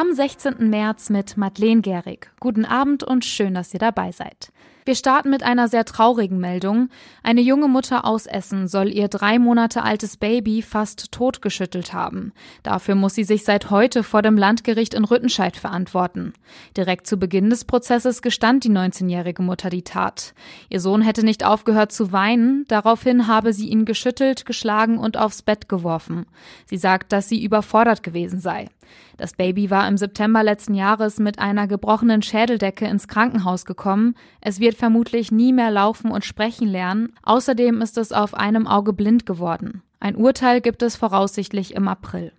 [0.00, 0.70] Am 16.
[0.70, 2.30] März mit Madeleine Gehrig.
[2.38, 4.52] Guten Abend und schön, dass ihr dabei seid.
[4.84, 6.88] Wir starten mit einer sehr traurigen Meldung.
[7.24, 12.32] Eine junge Mutter aus Essen soll ihr drei Monate altes Baby fast totgeschüttelt haben.
[12.62, 16.32] Dafür muss sie sich seit heute vor dem Landgericht in Rüttenscheid verantworten.
[16.76, 20.32] Direkt zu Beginn des Prozesses gestand die 19-jährige Mutter die Tat.
[20.68, 25.42] Ihr Sohn hätte nicht aufgehört zu weinen, daraufhin habe sie ihn geschüttelt, geschlagen und aufs
[25.42, 26.26] Bett geworfen.
[26.66, 28.68] Sie sagt, dass sie überfordert gewesen sei.
[29.16, 34.14] Das Baby war im September letzten Jahres mit einer gebrochenen Schädeldecke ins Krankenhaus gekommen.
[34.40, 37.12] Es wird vermutlich nie mehr laufen und sprechen lernen.
[37.22, 39.82] Außerdem ist es auf einem Auge blind geworden.
[40.00, 42.32] Ein Urteil gibt es voraussichtlich im April.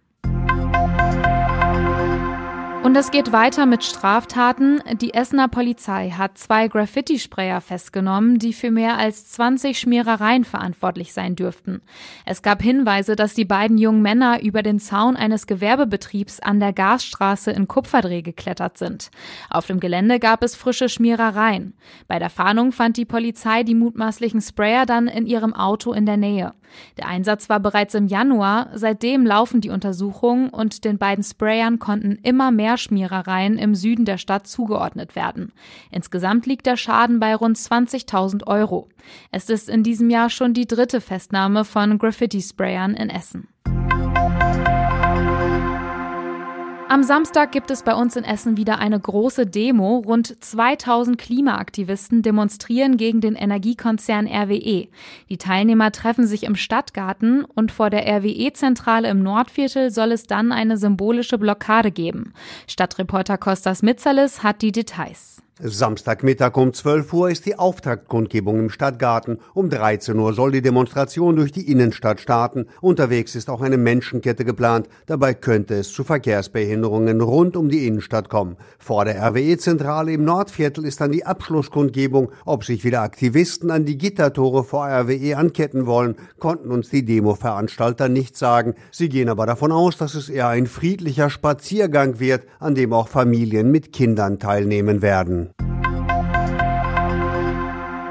[2.81, 4.81] Und es geht weiter mit Straftaten.
[5.01, 11.35] Die Essener Polizei hat zwei Graffiti-Sprayer festgenommen, die für mehr als 20 Schmierereien verantwortlich sein
[11.35, 11.81] dürften.
[12.25, 16.71] Es gab Hinweise, dass die beiden jungen Männer über den Zaun eines Gewerbebetriebs an der
[16.71, 19.11] Gasstraße in Kupferdreh geklettert sind.
[19.49, 21.73] Auf dem Gelände gab es frische Schmierereien.
[22.07, 26.17] Bei der Fahndung fand die Polizei die mutmaßlichen Sprayer dann in ihrem Auto in der
[26.17, 26.53] Nähe.
[26.97, 28.69] Der Einsatz war bereits im Januar.
[28.73, 34.17] Seitdem laufen die Untersuchungen und den beiden Sprayern konnten immer mehr Schmierereien im Süden der
[34.17, 35.51] Stadt zugeordnet werden.
[35.91, 38.89] Insgesamt liegt der Schaden bei rund 20.000 Euro.
[39.31, 43.47] Es ist in diesem Jahr schon die dritte Festnahme von Graffiti-Sprayern in Essen.
[46.89, 49.99] Am Samstag gibt es bei uns in Essen wieder eine große Demo.
[49.99, 54.87] Rund 2000 Klimaaktivisten demonstrieren gegen den Energiekonzern RWE.
[55.29, 60.51] Die Teilnehmer treffen sich im Stadtgarten und vor der RWE-Zentrale im Nordviertel soll es dann
[60.51, 62.33] eine symbolische Blockade geben.
[62.65, 65.43] Stadtreporter Kostas Mitzalis hat die Details.
[65.61, 69.39] Samstagmittag um 12 Uhr ist die Auftaktkundgebung im Stadtgarten.
[69.53, 72.67] Um 13 Uhr soll die Demonstration durch die Innenstadt starten.
[72.79, 74.87] Unterwegs ist auch eine Menschenkette geplant.
[75.05, 78.55] Dabei könnte es zu Verkehrsbehinderungen rund um die Innenstadt kommen.
[78.77, 82.31] Vor der RWE-Zentrale im Nordviertel ist dann die Abschlusskundgebung.
[82.45, 88.07] Ob sich wieder Aktivisten an die Gittertore vor RWE anketten wollen, konnten uns die Demo-Veranstalter
[88.07, 88.75] nicht sagen.
[88.91, 93.09] Sie gehen aber davon aus, dass es eher ein friedlicher Spaziergang wird, an dem auch
[93.09, 95.48] Familien mit Kindern teilnehmen werden.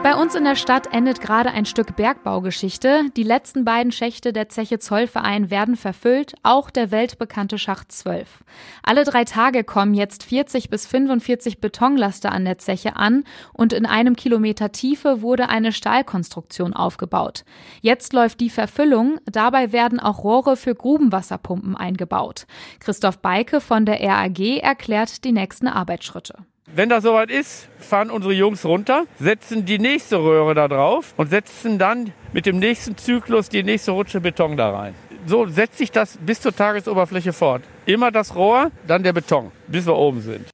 [0.09, 3.11] Bei uns in der Stadt endet gerade ein Stück Bergbaugeschichte.
[3.15, 8.43] Die letzten beiden Schächte der Zeche Zollverein werden verfüllt, auch der weltbekannte Schacht 12.
[8.83, 13.85] Alle drei Tage kommen jetzt 40 bis 45 Betonlaster an der Zeche an und in
[13.85, 17.45] einem Kilometer Tiefe wurde eine Stahlkonstruktion aufgebaut.
[17.83, 22.47] Jetzt läuft die Verfüllung, dabei werden auch Rohre für Grubenwasserpumpen eingebaut.
[22.81, 26.47] Christoph Beike von der RAG erklärt die nächsten Arbeitsschritte.
[26.75, 31.31] Wenn das soweit ist, fahren unsere Jungs runter, setzen die nächste Röhre da drauf und
[31.31, 34.95] setzen dann mit dem nächsten Zyklus die nächste Rutsche Beton da rein.
[35.27, 37.63] So setzt sich das bis zur Tagesoberfläche fort.
[37.87, 40.47] Immer das Rohr, dann der Beton, bis wir oben sind.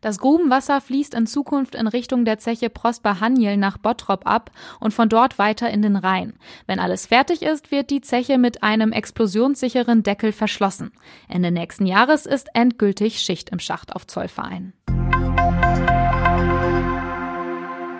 [0.00, 4.50] Das Grubenwasser fließt in Zukunft in Richtung der Zeche Prosper Haniel nach Bottrop ab
[4.80, 6.38] und von dort weiter in den Rhein.
[6.66, 10.92] Wenn alles fertig ist, wird die Zeche mit einem explosionssicheren Deckel verschlossen.
[11.28, 14.72] Ende nächsten Jahres ist endgültig Schicht im Schacht auf Zollverein.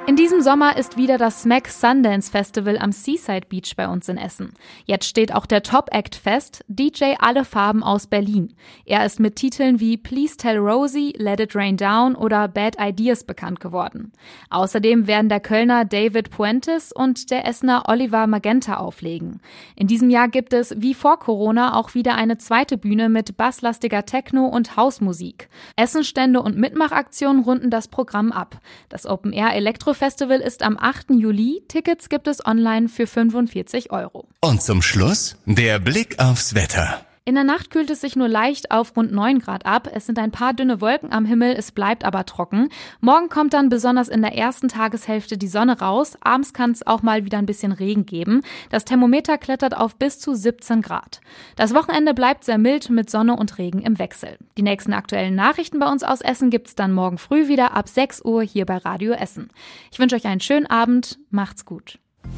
[0.06, 4.16] In diesem Sommer ist wieder das Smack Sundance Festival am Seaside Beach bei uns in
[4.16, 4.54] Essen.
[4.86, 8.54] Jetzt steht auch der Top Act fest, DJ Alle Farben aus Berlin.
[8.86, 13.24] Er ist mit Titeln wie Please Tell Rosie, Let It Rain Down oder Bad Ideas
[13.24, 14.12] bekannt geworden.
[14.48, 19.40] Außerdem werden der Kölner David Puentes und der Essener Oliver Magenta auflegen.
[19.76, 24.06] In diesem Jahr gibt es wie vor Corona auch wieder eine zweite Bühne mit basslastiger
[24.06, 25.50] Techno und Hausmusik.
[25.76, 28.58] Essenstände und Mitmachaktionen runden das Programm ab.
[28.88, 31.10] Das Open Air Elektro Festival ist am 8.
[31.10, 31.62] Juli.
[31.68, 34.26] Tickets gibt es online für 45 Euro.
[34.40, 37.04] Und zum Schluss der Blick aufs Wetter.
[37.30, 39.88] In der Nacht kühlt es sich nur leicht auf rund 9 Grad ab.
[39.94, 42.70] Es sind ein paar dünne Wolken am Himmel, es bleibt aber trocken.
[43.00, 46.18] Morgen kommt dann besonders in der ersten Tageshälfte die Sonne raus.
[46.22, 48.42] Abends kann es auch mal wieder ein bisschen Regen geben.
[48.70, 51.20] Das Thermometer klettert auf bis zu 17 Grad.
[51.54, 54.36] Das Wochenende bleibt sehr mild mit Sonne und Regen im Wechsel.
[54.58, 58.24] Die nächsten aktuellen Nachrichten bei uns aus Essen gibt's dann morgen früh wieder ab 6
[58.24, 59.50] Uhr hier bei Radio Essen.
[59.92, 61.20] Ich wünsche euch einen schönen Abend.
[61.30, 62.00] Macht's gut.